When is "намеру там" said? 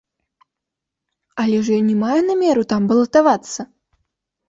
2.33-2.81